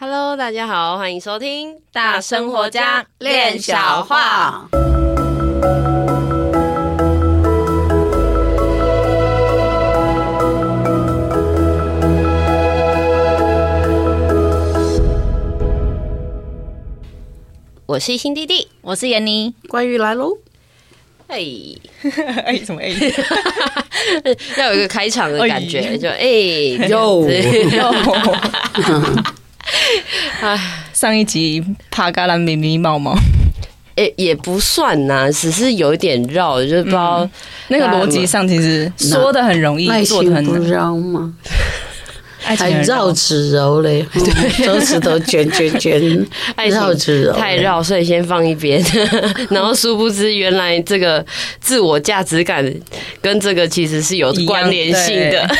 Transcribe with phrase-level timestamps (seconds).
[0.00, 4.68] Hello，大家好，欢迎收听《大生活家练小话》。
[17.86, 20.38] 我是新弟弟，我是闫妮，关于来喽。
[21.26, 21.44] 哎，
[22.46, 22.90] 哎，什么哎？
[24.58, 26.24] 要有一个开场的感觉，就哎
[26.88, 27.92] 呦呦。
[30.40, 30.58] 哎，
[30.92, 33.14] 上一集帕嘎兰咪咪毛毛，
[33.96, 37.28] 也，也不算呐，只是有一点绕，就是不知道
[37.68, 41.34] 那个逻辑上其实说的很容易，做的很不绕吗？
[42.40, 44.06] 还绕指柔嘞，
[44.64, 46.26] 手指头卷卷卷，
[46.70, 48.82] 绕指柔太绕，所以先放一边。
[49.50, 51.22] 然后殊不知，原来这个
[51.60, 52.64] 自我价值感
[53.20, 55.56] 跟这个其实是有关联性的。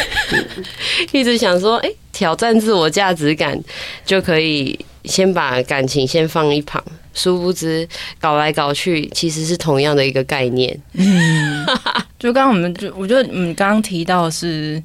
[1.13, 3.57] 一 直想说，哎，挑战自我价值感
[4.05, 6.83] 就可以先把感情先放一旁。
[7.15, 7.89] 殊不知，
[8.21, 10.77] 搞来搞去其实是同样的一个概念。
[10.95, 11.65] 嗯，
[12.19, 14.83] 就刚刚我们就我觉得，嗯，刚刚提到是。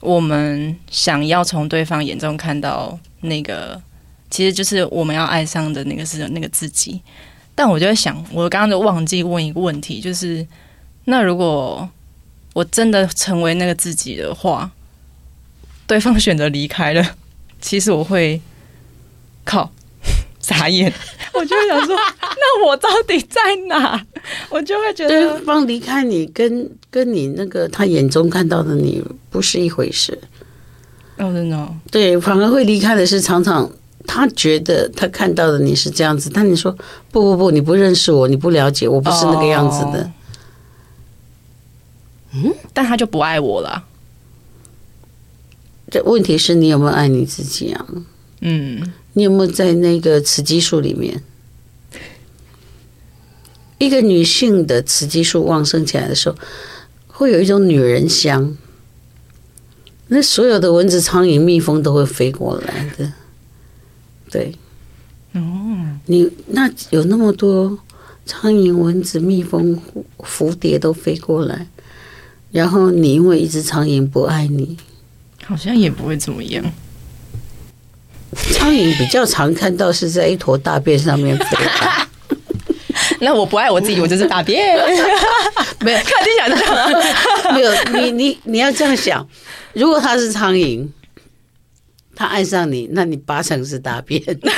[0.00, 3.80] 我们想要从对方眼中看到那个，
[4.28, 7.00] 其实就是我们要爱上的那个是那个自己。
[7.54, 10.46] 但我就在想，我刚刚就忘记问一个问题，就是
[11.06, 11.88] 那如果
[12.52, 14.70] 我真的成为那个自己的话，
[15.86, 17.04] 对方选择离开了，
[17.60, 18.40] 其实我会
[19.44, 19.70] 靠。
[20.44, 20.92] 傻眼，
[21.32, 23.98] 我就会想说， 那我到底在哪？
[24.50, 30.18] 我就会觉得对方离开你，跟跟你那个他眼中看到的你不是一回事。
[31.16, 31.68] 哦，真的。
[31.90, 33.70] 对，反而会离开的是常常
[34.06, 36.70] 他觉得他看到的你是这样子，但你说
[37.10, 40.10] 不不不，你不认识我，你不了解我，不是那个样子的。
[42.34, 43.82] 嗯，但他就不爱我了。
[45.90, 47.86] 这问题是你有没有爱你自己啊？
[48.40, 48.92] 嗯。
[49.16, 51.22] 你有没有在那个雌激素里面？
[53.78, 56.36] 一个女性的雌激素旺盛起来的时候，
[57.06, 58.56] 会有一种女人香。
[60.08, 63.12] 那所有的蚊子、苍蝇、蜜蜂都会飞过来的。
[64.30, 64.54] 对，
[65.32, 65.40] 哦，
[66.06, 67.78] 你那有那么多
[68.26, 69.80] 苍蝇、蚊子、蜜蜂、
[70.18, 71.68] 蝴蝶都飞过来，
[72.50, 74.76] 然后你因为一只苍蝇不爱你，
[75.46, 76.64] 好像也不会怎么样。
[78.52, 81.56] 苍蝇比较常看到是在一坨大便上面飞。
[83.20, 84.76] 那我不爱我自己，我就是大便。
[85.80, 87.54] 没有，看你想这样。
[87.54, 89.26] 没有，你你你要这样想，
[89.72, 90.86] 如果他是苍蝇，
[92.14, 94.20] 他爱上你，那你八成是大便。
[94.22, 94.34] 对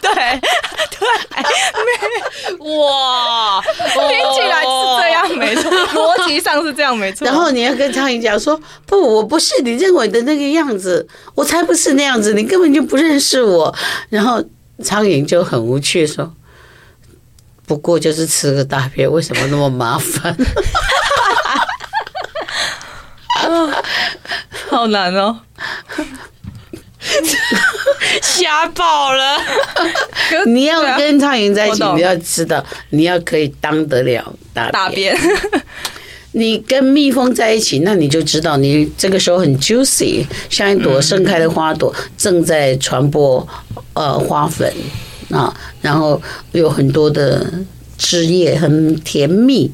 [0.00, 0.40] 对。
[2.60, 4.68] 哇，听起来是
[5.00, 7.24] 这样没错，逻辑上是这样没错。
[7.26, 13.74] 然后你要跟苍蝇讲说：“不，我不是你认为的那个样子，我才不是那样子，你根本就不认识我。”
[14.08, 14.42] 然后
[14.82, 16.32] 苍蝇就很无趣说
[17.66, 20.36] ：“不过就是吃个大便，为什么那么麻烦？”
[24.70, 25.40] 好难哦。
[28.22, 29.36] 瞎爆了！
[30.46, 35.16] 你要跟苍蝇在一起，你要知道，你要可以当得了大大便。
[36.32, 43.46] 你跟蜜蜂在一起，那你就知道，你这个时候很 juicy，像一朵盛开的花朵，正在传播
[43.92, 44.72] 呃花粉
[45.30, 46.20] 啊，然后
[46.52, 47.46] 有很多的
[47.96, 49.70] 汁液，很甜蜜。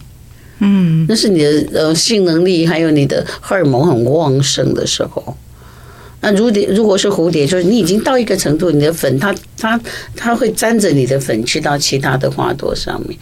[0.58, 5.34] 嗯，那是你的呃性能力，还有你的荷尔蒙很旺盛的时候。
[6.22, 9.80] 那如蝶，如果是蝴蝶，就是你已经到一个程度，你的粉它它
[10.14, 13.18] 它会沾着你的粉去到其他的花朵上面。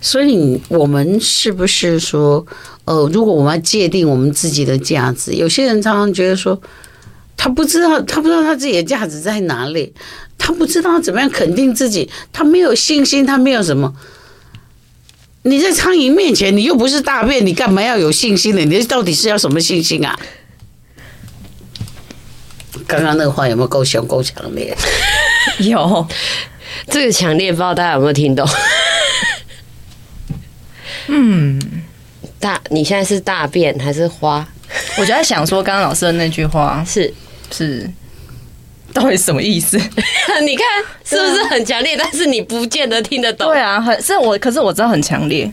[0.00, 2.44] 所以，我们是不是说，
[2.84, 6.60] 呃，如果我们要界定我们自己的价值，有些人常常觉得说，
[7.36, 9.92] 他不知道，他不知道他自己的价值在哪里，
[10.36, 13.94] 他不知道怎么样肯定自己，他没有信心，他没有什么。
[15.44, 18.64] 你在苍蝇面前，你又不是大便，你干嘛要有信心呢？
[18.64, 20.18] 你到底是要什么信心啊？
[22.92, 24.76] 刚刚那个话有没有够凶、够强烈？
[25.60, 26.06] 有，
[26.88, 28.46] 这个强烈不知道大家有没有听懂？
[31.08, 31.60] 嗯，
[32.38, 34.46] 大，你现在是大便还是花？
[34.98, 37.12] 我就在想说，刚刚老师的那句话是
[37.50, 37.90] 是，
[38.92, 39.78] 到底什么意思？
[40.44, 40.66] 你看
[41.04, 41.96] 是不是很强烈？
[41.96, 43.48] 但是你不见得听得懂。
[43.48, 45.50] 对啊，很是我，可是我知道很强烈，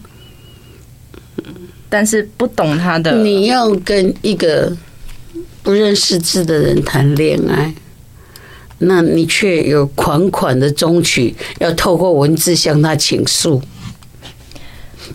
[1.90, 3.14] 但是不懂他的。
[3.24, 4.76] 你要跟一个。
[5.70, 7.72] 不认识字的人谈恋爱，
[8.80, 13.62] 那你却有款款的衷曲，要透过文字向他倾诉。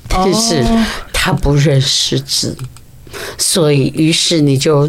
[0.07, 0.65] 但是
[1.13, 2.57] 他不认识字，
[3.37, 4.89] 所以于是你就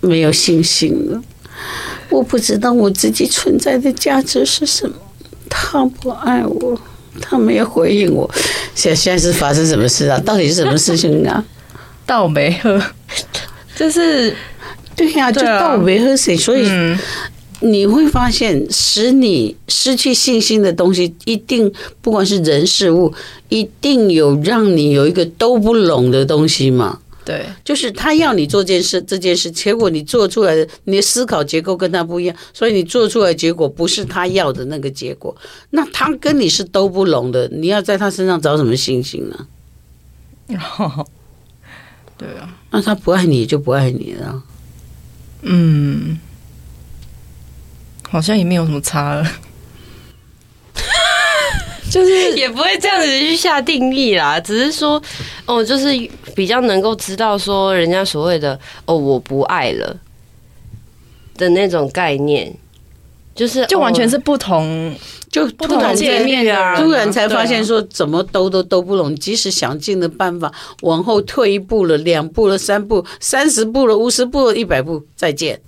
[0.00, 1.22] 没有信心了。
[2.08, 4.96] 我不知道我自己存在的价值是什么。
[5.48, 6.76] 他不爱我，
[7.20, 8.28] 他没有回应我。
[8.74, 10.18] 现现在是发生什么事啊？
[10.26, 11.44] 到底是什么事情啊？
[12.04, 12.82] 倒霉喝，
[13.76, 14.34] 就是
[14.96, 16.36] 对呀、啊，就倒霉喝水。
[16.36, 16.68] 所以
[17.60, 23.12] 你会发现，使你失去信心的东西，一定不管是人事物，
[23.48, 27.00] 一定有让你有一个都不拢的东西嘛。
[27.24, 35.34] 对，就是他要你做件事，这件事，结果你做出来的，你的思考结构跟他不一样，所以你做出来的结果不是他要的那个结果。
[35.70, 39.46] 那他跟你是都不拢的，你要在他身上找什么信心呢？
[40.78, 41.06] 哦，
[42.18, 44.42] 对啊，那他不爱你就不爱你了。
[45.44, 46.18] 嗯，
[48.08, 49.24] 好像也没有什么差了。
[51.90, 55.00] 就是也不会这样子去下定义啦，只是说，
[55.46, 55.86] 哦，就是
[56.34, 59.96] 比较能够知道说人家所谓的“哦，我不爱了”
[61.36, 62.52] 的那种概念，
[63.34, 64.94] 就是就完全是不同，哦、
[65.30, 66.80] 就不同界面啊。
[66.80, 70.52] 突然才发现说，怎么兜都兜不拢，即使想尽了办法
[70.82, 75.60] 往后退一步了、两步了、三步、三十步了、五十步了、一百步，再见，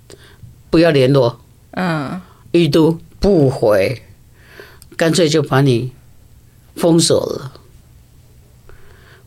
[0.69, 1.39] 不要联络，
[1.71, 2.21] 嗯，
[2.51, 4.01] 已读不回，
[4.95, 5.91] 干脆就把你。
[6.79, 7.53] 封锁了，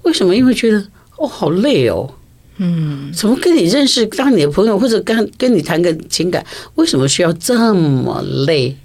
[0.02, 0.36] 为什么？
[0.36, 0.86] 因为觉得
[1.16, 2.14] 哦，好累哦，
[2.62, 8.76] 嗯，怎么跟你认识当你的朋友，或者跟跟你谈个情感，为什么需要这么累？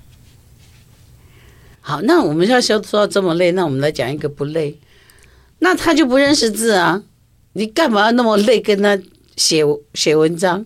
[1.82, 4.80] 好，那我们要说说到这么累，那我们来讲一个不累。
[5.60, 7.04] 那他就不认识字啊，
[7.52, 8.98] 你干嘛要那么累跟他
[9.36, 9.62] 写
[9.94, 10.66] 写文章，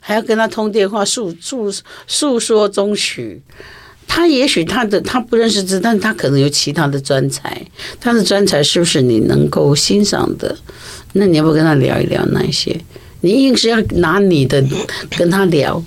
[0.00, 1.70] 还要跟他通电话诉诉
[2.06, 3.42] 诉说中曲？
[4.06, 7.60] 他也许他的他不认识字，但他可能有其他的专才。
[8.00, 10.56] 他的专才是不是你能够欣赏的？
[11.12, 12.78] 那你要不要跟他聊一聊那一些？
[13.20, 14.62] 你硬是要拿你的
[15.16, 15.82] 跟他聊，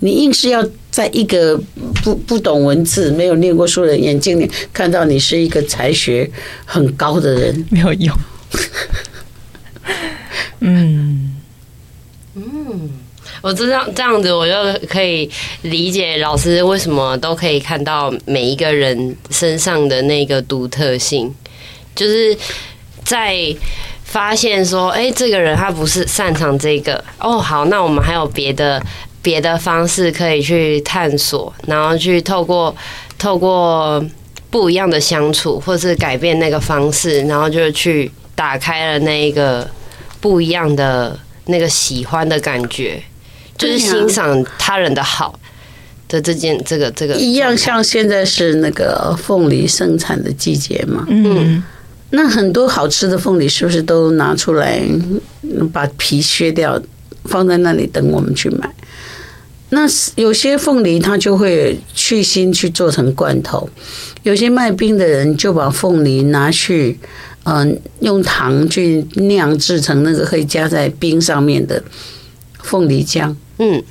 [0.00, 1.58] 你硬是要在一个
[2.04, 6.30] 不不懂文字、没有念过书的人眼睛里看到你是一个才学
[6.64, 8.14] 很高的人，没有用。
[10.60, 11.36] 嗯
[12.34, 12.90] 嗯。
[13.42, 14.54] 我知道这样子，我就
[14.88, 15.30] 可以
[15.62, 21.32] 理解老师为什么都可以看到每一个人身上的那个独特性，
[21.94, 22.36] 就是
[23.06, 23.34] 在
[24.04, 27.02] 发现说，哎，这个人他不是擅长这个。
[27.20, 28.82] 哦，好，那我们还有别的
[29.22, 32.74] 别的方式可以去探索，然后去透过
[33.16, 34.04] 透过
[34.50, 39.68] 不一样的相处，或是改变那个方式，然后就去打开了那一个
[40.20, 43.00] 不一样的那个喜欢的感觉。
[43.58, 45.38] 就是欣赏他人的好
[46.08, 51.64] 的这件这个这个一样，像现在是那个凤梨生产的季节嘛，嗯，
[52.16, 54.80] 那很多好吃的凤梨是不是都拿出来
[55.70, 56.80] 把皮削掉，
[57.26, 58.74] 放在那里等我们去买？
[59.68, 59.82] 那
[60.14, 63.68] 有些凤梨它就会去心去做成罐头，
[64.22, 66.98] 有些卖冰的人就把凤梨拿去，
[67.42, 71.82] 嗯，用糖去酿制成那个可以加在冰上面的
[72.62, 73.34] 凤梨浆。
[73.58, 73.82] 嗯，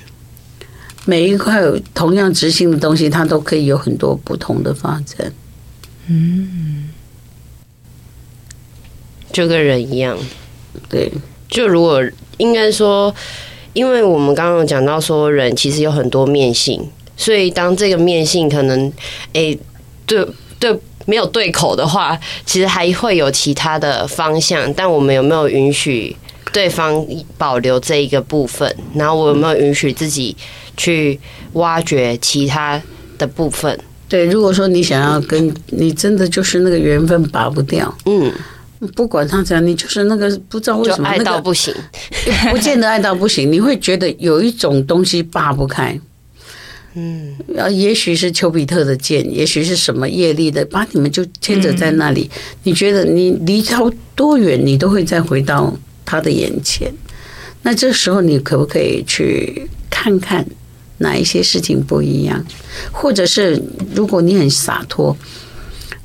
[1.04, 1.62] 每一块
[1.94, 5.32] 同样执行的东西，它都可以有很多不同的发展。
[6.08, 6.88] 嗯，
[9.36, 10.16] 就跟人一样，
[10.88, 11.12] 对。
[11.46, 12.02] 就如果
[12.38, 13.14] 应该说，
[13.74, 16.82] 因为我们刚刚有讲到说，人其实有很多面性，
[17.18, 18.90] 所以当这个面性可能，
[19.34, 19.54] 哎，
[20.06, 20.26] 对
[20.58, 20.74] 对，
[21.04, 24.72] 没有对口的话，其实还会有其他的方向。
[24.72, 26.16] 但我们有没有允许？
[26.52, 30.34] 对方保留这一个部分，然后我有没有允许自己
[30.74, 31.20] 去
[31.52, 32.80] 挖掘其他
[33.18, 33.78] 的部分？
[34.08, 38.32] 对，如果说你想要跟你真的就是那个缘分拔不掉，嗯，
[38.94, 41.74] 不管他怎样，你就是那个不知道为什么爱到不行，
[42.50, 45.98] 不见得爱到不行，你会觉得有一种东西扒不开，
[46.94, 52.30] 嗯，啊，也许是丘比特的箭，也许是什么业力的，把你们就牵着在那里。
[52.64, 53.82] 你觉得你离他
[54.14, 55.76] 多远，你都会再回到。
[56.08, 56.88] 他的眼前，
[57.62, 60.46] 那这时候你可不可以去看看
[60.98, 62.46] 哪一些事情不一样？
[62.92, 63.60] 或者是
[63.92, 65.16] 如果你很洒脱，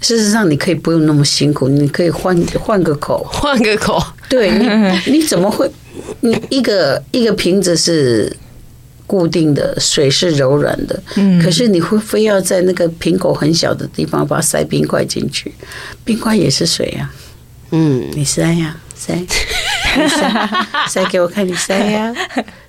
[0.02, 4.04] 事实上你可以不用那么辛苦，你可以换换个口，换个口。
[4.28, 5.70] 对你，你怎么会？
[6.22, 8.36] 你一个一个瓶子是
[9.06, 15.54] 固定的，水是柔软的，嗯，可是你会非要在那个瓶口很小的地方把它塞冰块进去，
[16.04, 17.12] 冰块也是水呀，
[17.72, 19.26] 嗯，你塞呀，塞。
[19.92, 20.50] 塞，
[20.88, 22.14] 塞给我看，你塞呀，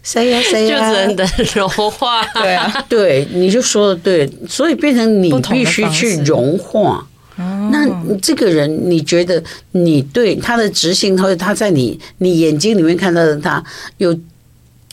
[0.03, 1.25] 塞呀，塞呀，就真的
[1.55, 2.21] 融化。
[2.35, 7.07] 对啊，对，你就说的对，所以变成你必须去融化。
[7.37, 7.89] 那
[8.21, 13.65] 这个人，你觉得你对他的执行，或者他在你你眼睛里面看到的他，
[13.97, 14.17] 有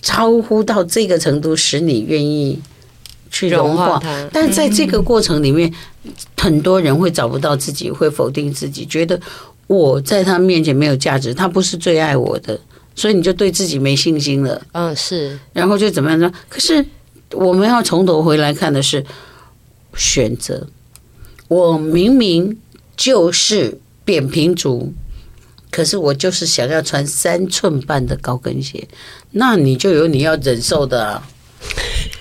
[0.01, 2.57] 超乎到这个程度，使你愿意
[3.29, 4.29] 去融化，融化它。
[4.31, 5.73] 但在这个过程里面，
[6.37, 9.19] 很多人会找不到自己，会否定自己，觉得
[9.67, 12.57] 我在他面前没有价值，他不是最爱我的，
[12.95, 14.61] 所以你就对自己没信心了。
[14.71, 15.37] 嗯，是。
[15.51, 16.31] 然后就怎么样呢？
[16.47, 16.85] 可是
[17.33, 19.05] 我们要从头回来看的是
[19.95, 20.65] 选择。
[21.49, 22.57] 我明明
[22.95, 24.93] 就是扁平足。
[25.71, 28.87] 可是我就是想要穿三寸半的高跟鞋，
[29.33, 31.27] 那你就有你要忍受的啊。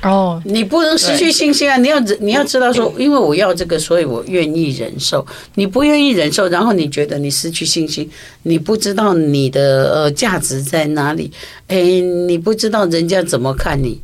[0.02, 1.78] 哦，你不能失去信心啊！
[1.78, 5.26] 你要你要知道说，因为我要这个，所以我愿意忍受。
[5.54, 8.10] 你不愿意忍受，然后你觉得你失去信心，
[8.42, 11.32] 你不知道你的呃价值在哪里，
[11.68, 13.98] 哎，你不知道人家怎么看你，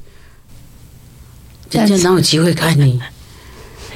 [1.70, 2.98] 人家哪有机会看你？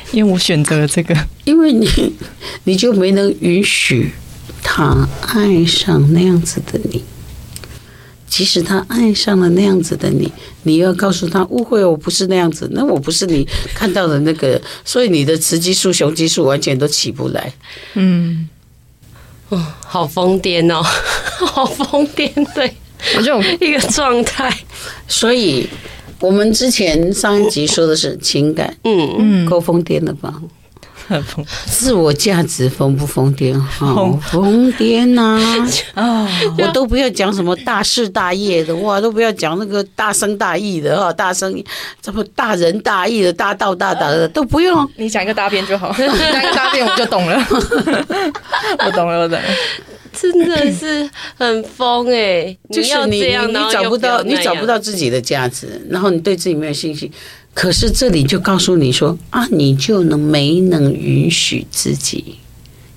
[0.12, 1.88] 因为我选择了这个，因为你
[2.65, 4.12] 你就没能允许。
[4.61, 7.03] 他爱上那样子的你，
[8.29, 10.31] 即使他爱上了那样子的你，
[10.65, 17.50] 你要告诉他误会，我不是那样子，那我不是你看到的那个，所以你的雌激素、雄激素完全都起不来。
[17.95, 18.49] 嗯，
[19.49, 20.83] 哦，好疯癫哦，
[21.47, 22.71] 好疯癫，对，
[23.17, 24.53] 我就一个状态。
[25.07, 25.67] 所以
[26.21, 30.35] 我们之前上一集说的是情感，嗯嗯，够疯癫了吧？
[31.65, 33.59] 自我价值疯不疯癫？
[33.59, 35.41] 好疯癫呐！
[35.95, 41.65] 啊， 我都不要讲什么大事大业的哇，都不要讲那个大声大义的哈，大声
[42.03, 44.87] 这么大仁大义的大道大达的都不用。
[44.97, 47.43] 你讲一个大便就好， 讲一个大便我就懂了。
[48.85, 49.45] 我懂了，我懂了。
[50.12, 52.57] 真的是很疯哎！
[52.71, 57.11] 就是你你你找不到你找不到自己的价值，然后你对自己没有信心。
[57.55, 62.38] 可是这里就告诉你说啊，你就能没能允许自己，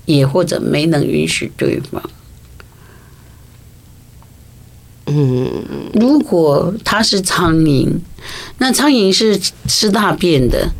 [0.06, 2.02] 也或者没能允许对方。
[5.06, 5.64] 嗯，
[5.94, 7.88] 如果他是苍蝇，
[8.58, 10.70] 那苍蝇是吃大便的，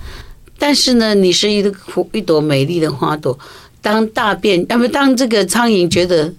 [0.59, 1.75] 但是呢，你是一个
[2.13, 3.37] 一朵美丽的花朵。
[3.83, 6.33] 当大便，要不当这个苍蝇觉得。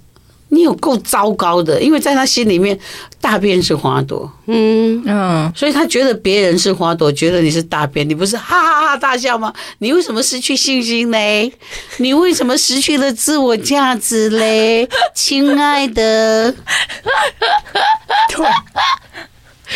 [0.50, 2.78] 你有够糟糕的，因为在他心里面，
[3.20, 9.52] 大便是花朵，嗯嗯，所以他觉得别人是花朵，觉得你是大便，你不是哈哈哈大笑吗？
[9.80, 11.52] 你为什么失去信心嘞？
[11.98, 14.88] 你为什么失去了自我价值嘞？
[15.16, 16.54] 亲爱的，
[18.30, 18.46] 对。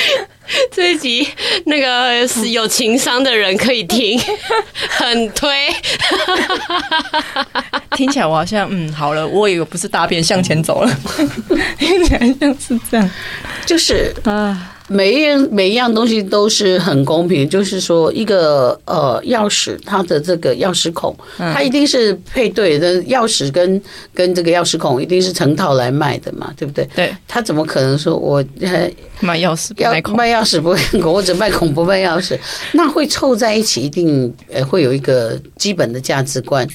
[0.72, 1.28] 这一集
[1.66, 4.20] 那个是有情商的人可以听，
[4.90, 5.50] 很推。
[7.96, 10.98] 听起来我好像嗯好了，我以为不是大便向前走了，
[11.80, 13.10] 听起来像是这样，
[13.68, 14.74] 就是啊。
[14.90, 23.82] 每一样每一样东西都是很公平，就是说，一个呃钥匙，它的这个钥匙孔，它一定是配对的，钥匙跟
[24.14, 26.88] 跟这个钥匙孔一定是成套来卖的嘛，对不对？
[26.96, 27.14] 对。
[27.28, 28.42] 他怎么可能说我
[29.20, 32.40] 卖钥匙不卖孔，卖钥匙不 卖孔，或者卖孔不卖钥匙？
[32.72, 36.66] 那会凑在一起，一定呃会有一个基本的价值观。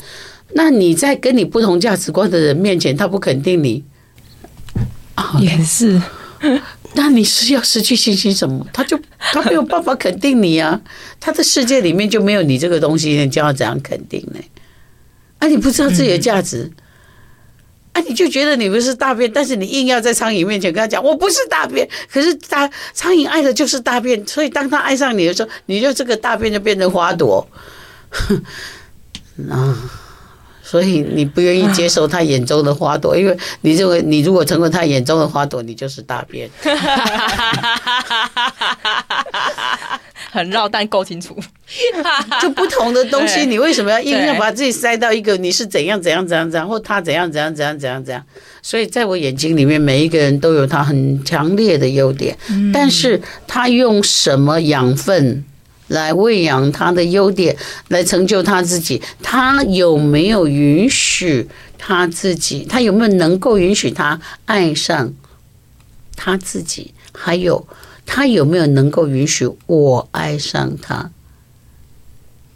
[0.53, 3.83] 那你在跟你不同价值观的人面前，他不肯定你，
[5.41, 5.99] 也是。
[6.95, 8.67] 那你是要失去信心什么？
[8.73, 10.81] 他就他没有办法肯定你啊！
[11.19, 14.41] 他的世界里面就没有你这个东西，你叫他怎样肯定呢？
[15.39, 16.71] 啊，你不知道自己的价值，
[17.93, 27.49] 啊，你就觉得你不是大便，但是你硬要在苍蝇面前跟他讲我不是大便，可是他苍蝇爱的就是大便，所以当他爱上你的时候，你就这个大便就变成花朵，
[29.51, 29.93] 啊。
[30.73, 36.49] 所以你不愿意接受他眼中的花朵，因为你认为你如果成为他眼中的花朵，你就是大便。
[40.31, 41.37] 很绕，但够清楚。
[42.41, 48.25] 就不同的东西，你为什么要硬要把自己塞到一个你是怎样怎样怎样怎样，或他怎样怎样怎样怎样怎样？
[48.63, 52.35] 所以在我眼睛里面，每一个人都有他很强烈的优点，
[52.73, 55.45] 但是他用什么养分？
[55.93, 57.57] 来喂养他的优点，
[57.89, 59.01] 来成就他自己。
[59.23, 62.65] 他有没有允许他自己？
[62.69, 65.13] 他有没有能够允许他爱上
[66.17, 66.93] 他自己？
[67.13, 67.67] 还有，
[68.07, 71.11] 他有没有能够允许我爱上他？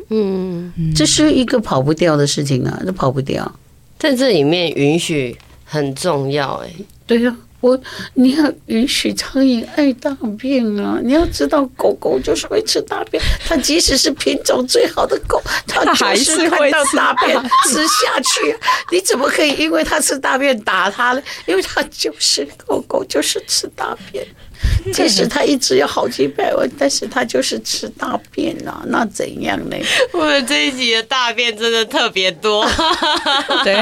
[0.09, 3.55] 嗯，这是一个跑不掉的事情啊，这跑不掉。
[3.99, 6.71] 在这里面，允许很重要，哎，
[7.07, 7.37] 对呀。
[7.61, 7.79] 我，
[8.15, 11.01] 你要允许苍蝇爱大便啊！
[11.03, 17.35] 你要知道，狗狗就是会吃大便，它即使是品种最好的狗，它还是看到大便
[17.69, 18.57] 吃下去。
[18.91, 21.23] 你怎么可以因为它吃大便打它呢？
[21.47, 24.27] 因为它就是狗狗，就是吃大便。
[24.93, 28.83] 即使他一直有好几百万，但是他就是吃大便啊！
[28.89, 29.77] 那怎样呢？
[30.13, 32.67] 我们这一集的大便真的特别多。
[33.65, 33.77] 对，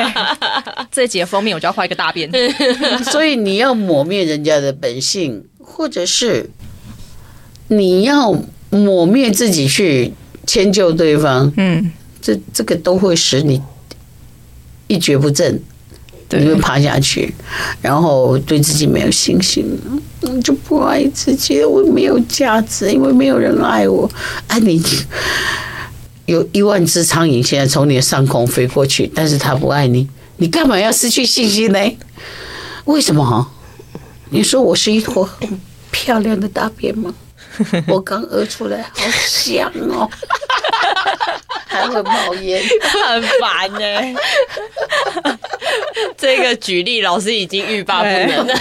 [0.90, 2.30] 这一集的封面我就要画一个大便。
[3.04, 6.50] 所以你要抹灭人家的本性，或者是
[7.68, 8.32] 你要
[8.70, 10.12] 抹灭自己去
[10.46, 13.62] 迁就对方，嗯，这这个都会使你
[14.88, 15.60] 一蹶不振，
[16.30, 17.32] 你会爬下去，
[17.80, 20.00] 然后对自己没有信心，嗯，
[20.42, 24.10] 就不爱自己，我没有价值，因为没有人爱我。
[24.48, 24.82] 哎，你
[26.26, 31.78] 有一万只苍蝇现在从你的上空飞过去，但是他不爱你，你干嘛要失去信心呢？
[32.84, 33.50] 为什么？
[34.30, 37.14] 你说我是一坨很漂亮的大便吗？
[37.86, 40.10] 我刚屙出来，好香哦，
[41.74, 42.62] 还会冒烟，
[43.06, 44.14] 很烦呢、欸。
[46.16, 48.54] 这个举例，老师已经欲罢不能了。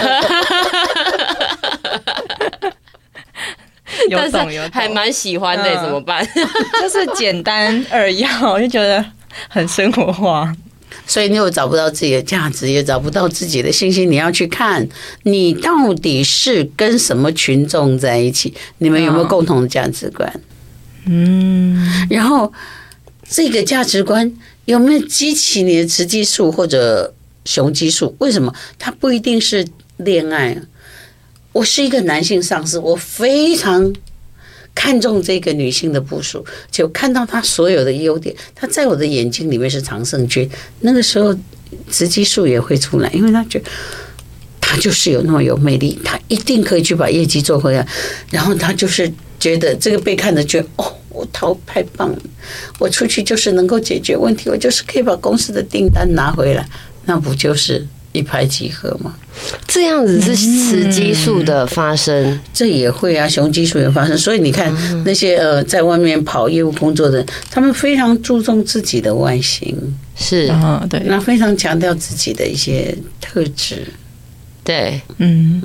[4.09, 6.25] 有懂有懂，还蛮喜欢的，怎么办？
[6.81, 9.05] 就是简单扼要，我就觉得
[9.47, 10.51] 很生活化。
[11.05, 14.09] 所以你又找不到自己的价值，也找不到自己的信心。
[14.09, 14.87] 你要去看，
[15.23, 18.53] 你到底是跟什么群众在一起？
[18.79, 20.31] 你们有没有共同的价值观？
[21.05, 22.51] 嗯，然后
[23.29, 24.31] 这个价值观
[24.65, 27.13] 有没有激起你的雌激素或者
[27.45, 28.15] 雄激素？
[28.19, 28.53] 为什么？
[28.77, 30.61] 它不一定是恋爱。
[31.51, 33.93] 我是一个男性上司，我非常。
[34.75, 40.49] 看重这个女性的部署，就看到她所有的优点，她在我的眼睛里面是常胜军。
[40.79, 41.31] 那个时候，
[41.91, 43.69] 雌激素也会出来，因为她觉得
[44.59, 47.87] 她就是有那么有魅力，她一定可以去把业绩做回来。
[48.31, 52.17] 然后她就是觉得这个被看的觉哦，我太太棒了，
[52.79, 56.67] 我出去就是能够解决问题，我就是可以把公司的订单拿回来，
[57.05, 57.87] 那不就是？
[58.15, 59.15] 一拍即合吗，
[59.65, 64.15] 这样子是雌激素的发生，嗯，这也会啊，雄激素也发生。
[64.15, 64.71] 所以你看
[65.03, 69.75] 那些呃，在外面跑业务工作的人，他们非常注重自己的外形，
[70.15, 70.45] 是。
[70.51, 73.87] 啊，对，那非常强调自己的一些特质，
[74.63, 75.59] 对，嗯，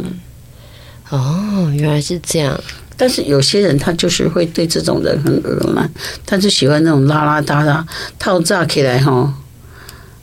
[1.10, 2.58] 哦，原来是这样。
[2.98, 5.88] 但是有些人他就是会对这种人很恶嘛，
[6.26, 7.86] 他就喜欢那种拉拉搭搭、
[8.18, 9.32] 套炸起来哈。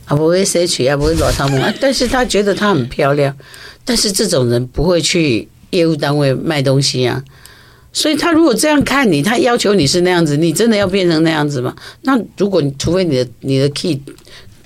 [0.08, 3.36] 啊，不会摄取啊，不会裸汤啊， 但是他觉得她很漂亮，
[3.84, 7.24] 但是这种人不会去业务单位卖东西啊，
[7.92, 11.76] 所以他如果这样看你，他要求你是那样子，你真的要变成那样子吗？
[12.04, 14.00] 那如果你除非你的你的 key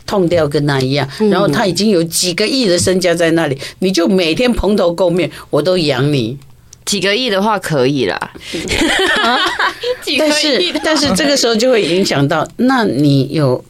[0.06, 6.38] 痛掉跟他一样，然后他已经有几个亿的身家在那里，你就每天蓬头垢面，我都养你，
[6.90, 8.16] 几个亿的话可以啦，
[9.24, 9.38] 啊，
[10.18, 13.64] 但是但是这个时候就会影响到，那你有。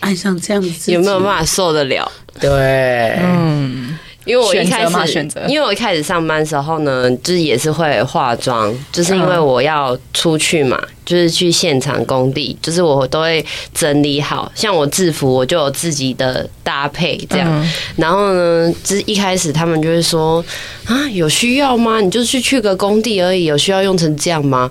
[0.00, 2.10] 爱上这样子，有没有办法受得了？
[2.40, 17.68] 对，嗯，因为我一开始选择，因为我一开始上班的时候呢，就是也是会化妆，就是因为我要出去嘛，就是去现场工地，就是我都会整理好，像我制服我就有自己的搭配这样。
[17.96, 20.44] 然后呢，就是一开始他们就会说
[20.86, 22.00] 啊，有需要吗？
[22.00, 24.70] 你就去去个工地而已，有需要用成这样吗？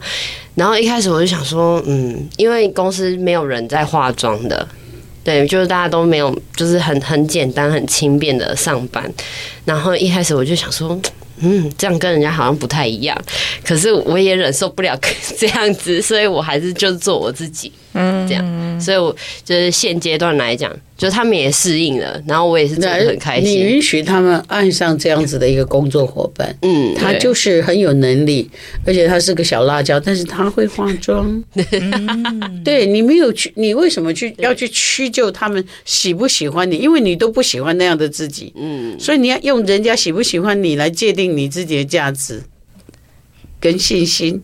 [0.55, 4.67] 然后一开始我就想说，嗯，因为公司没有人在化妆的。
[5.23, 9.11] 对，就是大家都没有，就是很很简单、很轻便的上班。
[9.65, 10.99] 然后一开始我就想说，
[11.43, 13.19] 嗯，这样跟人家好像不太一样。
[13.63, 14.97] 可是我也忍受不了
[15.37, 17.71] 这样子，所以我还是就做我自己。
[17.93, 18.79] 嗯，这样。
[18.79, 20.71] 所以我就是现阶段来讲。
[20.97, 23.49] 就他们也适应了，然后我也是真的很开心。
[23.49, 28.47] 你允许他们爱上这样子的一个工作伙伴，嗯，他就是很有能力，
[28.85, 31.43] 而且他是个小辣椒，但是他会化妆。
[32.63, 36.77] 对， 你没有去，你为什么去要去屈就他们喜不喜欢你？
[36.77, 42.43] 因为你都不喜欢那样的自己，嗯，所以你要用人家喜不喜欢你来界定你自己的价值
[43.59, 44.43] 跟信心。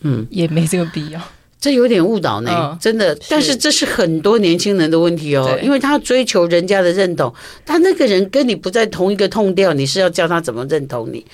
[0.00, 1.20] 嗯，也没这个必要。
[1.60, 3.14] 这有点误导呢，真的。
[3.28, 7.34] 但是这是很多年轻人的问题哦，因为他追求人家的认同，
[7.66, 11.26] 他那个人跟你不在同一个痛调，你是要教他怎么认同你？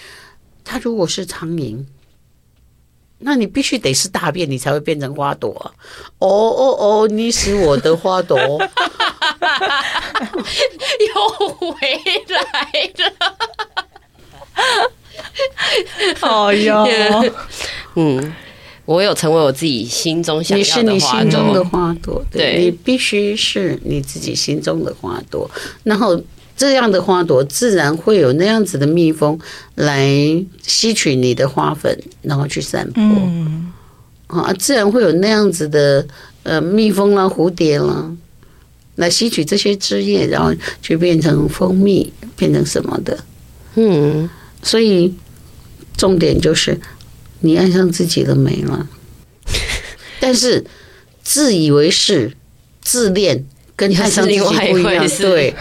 [0.65, 1.85] 他如果是苍蝇，
[3.19, 5.73] 那你必须得是大便，你才会变成花朵。
[6.19, 8.37] 哦哦哦，你是我的花朵，
[11.15, 11.77] 又回
[12.29, 13.13] 来了。
[16.19, 16.85] 好呀，
[17.95, 18.35] 嗯。
[18.87, 20.93] 我有成为我自己心中想要的花朵。
[20.93, 25.51] 你是你心中的花朵，对，你必须是你自己心中的花朵。
[25.83, 26.19] 然后
[26.57, 29.39] 这样的花朵自然会有那样子的蜜蜂
[29.75, 30.09] 来
[30.63, 33.03] 吸取你的花粉，然后去散播。
[34.29, 36.07] 啊，自然会有那样子的
[36.45, 38.09] 呃蜜蜂啦、蝴蝶啦，
[38.95, 43.19] 来吸取这些汁液，然后去变成蜂蜜，变成什么的。
[43.75, 44.31] 嗯，
[44.63, 45.13] 所以
[45.97, 46.81] 重点就是。
[47.47, 48.89] 你爱上自己的美了，
[50.19, 50.65] 但是
[51.23, 52.33] 自以为是、
[52.83, 55.09] 自恋跟爱上自己不一样。
[55.19, 55.55] 对，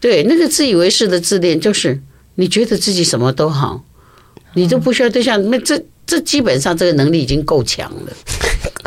[0.00, 2.00] 对，那个自以为是的自恋，就是
[2.36, 3.84] 你觉得自己什么都好，
[4.54, 5.50] 你都不需要对象。
[5.50, 8.12] 那这这这基本上这个能力已经够强了。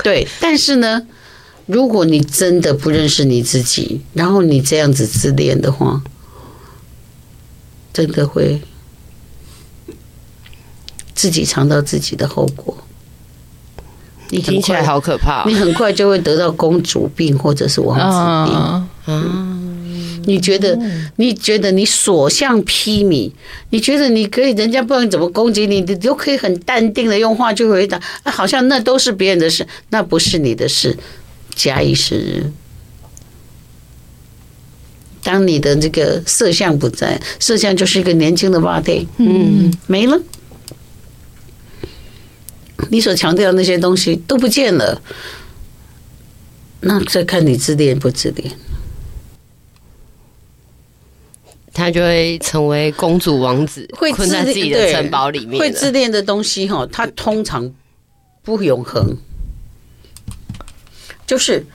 [0.03, 1.07] 对，但是呢，
[1.65, 6.03] 如果你真的不认识你自己，然后你这样子自恋的话，
[7.93, 8.61] 真的会
[11.15, 12.78] 自己尝到自己的后果。
[14.30, 18.60] 你听起来好可怕，你很快就会得到公主病或者是王子病。
[18.60, 18.88] 啊，
[20.25, 20.78] 你觉得？
[21.17, 23.32] 你觉得你所向披靡？
[23.69, 24.51] 你觉得你可以？
[24.54, 30.97] 人家不管怎么攻击你，你都可以很淡定的用话去回答，啊好像那都是别人的事，那不是你的事。
[31.54, 32.51] 假以时日，
[35.23, 40.19] 当你的这个色相不在，色相就是一个年轻的 body，嗯，没了。
[42.89, 45.01] 你所强调的那些东西都不见了，
[46.81, 48.51] 那再看你自恋不自恋，
[51.73, 55.59] 他就会成为公主王子，会困在自己的城堡里面。
[55.59, 57.71] 会自恋的东西哈，它通常
[58.43, 59.17] 不永恒。
[61.25, 61.65] 就是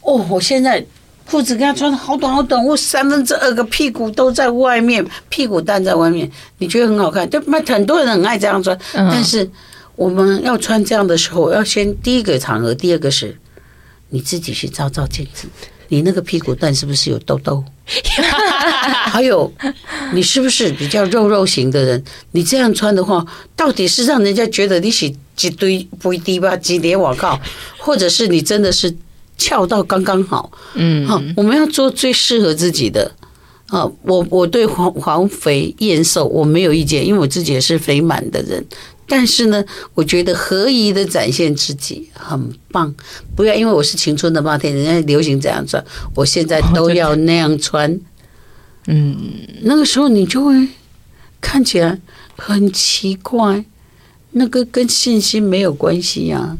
[0.00, 0.84] 哦，我现在
[1.30, 7.28] 裤子给他穿的好短好短，我三分之二个屁股都在外面，屁股蛋在外面，你觉得很好看？
[7.30, 9.48] 就很多人很爱这样穿，但是。
[9.96, 13.36] 我们要穿这样的时候，要先第一个场合，第二个是
[14.10, 15.48] 你自己去照照镜子，
[15.88, 17.64] 你那个屁股蛋是不是有痘痘？
[19.10, 19.50] 还有，
[20.12, 22.04] 你是不是比较肉肉型的人？
[22.32, 23.24] 你这样穿的话，
[23.56, 26.56] 到底是让人家觉得你是几堆不低吧？
[26.56, 27.40] 几叠我靠，
[27.78, 28.94] 或者是你真的是
[29.38, 30.50] 翘到刚刚好？
[30.74, 33.10] 嗯，好，我们要做最适合自己的。
[33.68, 38.64] 啊，我我对黄黄肥燕瘦我没有意见，因为我自己也是肥满的人。
[39.08, 39.64] 但是呢，
[39.94, 42.94] 我觉得合宜的展现自己很棒。
[43.34, 48.00] 不要因为我是青春的八天，人家流行这样穿，我现在都要那样穿。
[48.86, 49.16] 嗯，
[49.62, 50.68] 那个时候你就会
[51.40, 51.98] 看起来
[52.36, 53.64] 很奇怪。
[54.32, 56.58] 那个跟信心没有关系呀，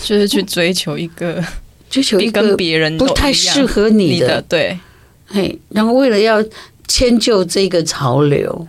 [0.00, 1.42] 就是去追求一个
[1.90, 4.78] 追求一个跟别人不太适合你的，对。
[5.26, 6.44] 嘿，然后为了要
[6.86, 8.68] 迁就这个潮流。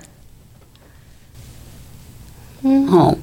[2.89, 3.15] 哦，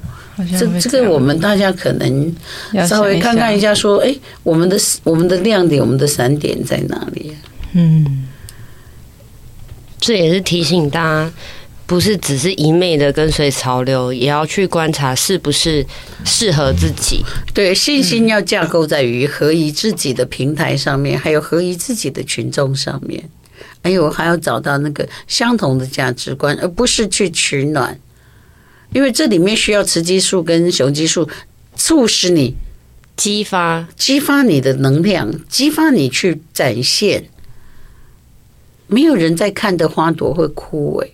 [0.59, 2.35] 这这个我们大家可能
[2.89, 7.37] 稍微看看一下，说，哎，我们的我们的亮点，我们的闪点在哪里？
[7.73, 8.29] 嗯，
[9.99, 11.33] 这也是提醒大家，
[11.87, 15.85] 不是只是一昧的跟随潮流，也要去观察是不是
[16.25, 17.25] 适合自己。
[17.53, 23.23] 对，信心要架构在于合宜自己的平台上面，还有合宜自己的群众上面，
[23.83, 27.99] 还有还要找到那个相同的价值观，而不是去取暖。
[28.93, 31.29] 因为这里面需要雌激素跟雄激素，
[31.77, 32.55] 促使你
[33.17, 37.25] 激发激发你的能量，激发你去展现。
[38.87, 41.09] 没有人在看的花朵会枯萎，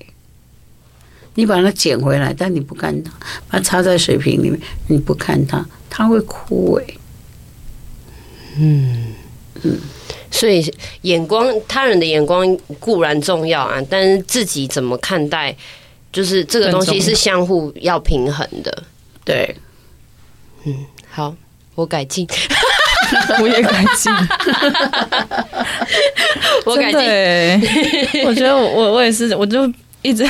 [1.34, 3.12] 你把它捡回来，但你不看它，
[3.48, 6.82] 把它插在水瓶里面，你不看它，它会枯萎。
[8.56, 9.14] 嗯
[9.62, 9.78] 嗯，
[10.32, 15.56] 所以眼光，他人的眼光固然重要啊，但是自己怎么看待？
[16.10, 18.82] 就是这个东西是相互要平衡的，
[19.24, 19.54] 对，
[20.64, 20.74] 嗯，
[21.10, 21.34] 好，
[21.74, 22.26] 我改进，
[23.40, 24.10] 我也改进，
[26.64, 27.00] 我改进，
[28.24, 30.26] 我觉得我我也是，我就一直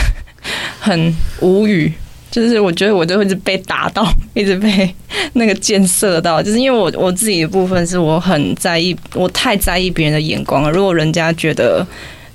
[0.80, 1.92] 很无语，
[2.30, 4.92] 就是我觉得我就一直被打到，一直被
[5.34, 11.86] 那个箭射到，就是因为我我自己的部分是我很在意，我太在意别人的眼光了，如果人家觉得。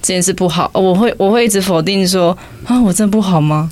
[0.04, 3.72] 这件事不好，我会我会一直否定说啊，我真的不好吗？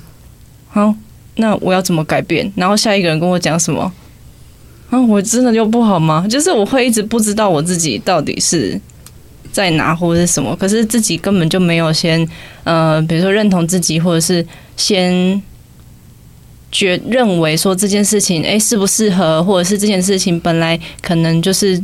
[0.70, 0.96] 好，
[1.36, 2.50] 那我要怎么改变？
[2.56, 3.92] 然后下一个人跟我讲什么？
[4.90, 6.26] 啊，我真的就不好吗？
[6.30, 8.80] 就是我会一直不知道我自己到底是
[9.52, 12.26] 在哪或者是什么，可是自己根本就没有先
[12.64, 14.46] 呃，比如说认同自己，或者是
[14.78, 15.44] 先
[16.72, 21.84] 觉认为说这件事情哎适不适合，或者是这件事情本来可能就是。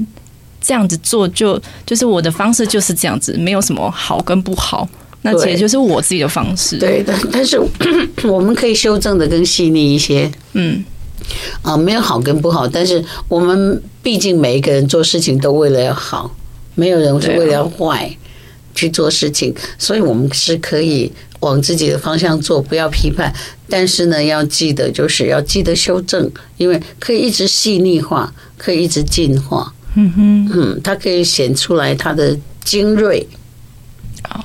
[0.68, 4.86] 这样子做就就是我的方式就是这样子，没有什么好跟不好，
[5.22, 6.78] 那其实就是我自己的方式。
[6.78, 7.58] 对的，但是
[8.28, 10.30] 我们可以修正的更细腻一些。
[10.52, 10.84] 嗯，
[11.62, 16.36] 啊，没有好跟不好，但是我们毕竟每一个人做事情都为了要好，
[16.76, 18.14] 没有人是为了要坏
[18.76, 23.34] 去做事情，所以我们是可以往自己的方向做，不要批判。
[23.70, 29.74] 但是呢，要记得就是要记得修正，因为可以一直细腻化，可以一直进化。
[29.96, 33.26] 嗯哼，嗯，它可以显出来它的精锐，
[34.30, 34.44] 哦，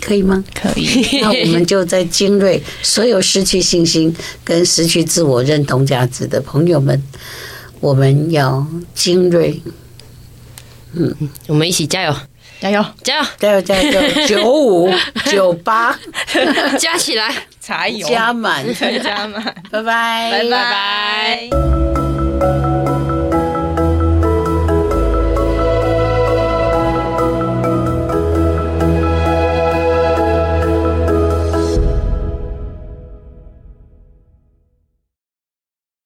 [0.00, 0.44] 可以吗？
[0.54, 1.18] 可以。
[1.22, 7.02] 那我们就在精锐，所有失去信心跟失去自我认同价值的朋友们，
[7.80, 9.60] 我们要精锐。
[10.92, 11.14] 嗯，
[11.48, 12.16] 我们一起加油，
[12.60, 14.00] 加油，加油，加油，加油！
[14.26, 14.90] 九五
[15.30, 15.98] 九八，
[16.80, 18.08] 加起来，加油。
[18.08, 22.75] 加满，加满，拜拜，拜拜。